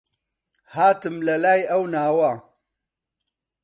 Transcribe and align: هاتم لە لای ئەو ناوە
هاتم 0.75 1.15
لە 1.27 1.35
لای 1.43 1.61
ئەو 1.69 1.83
ناوە 1.93 2.31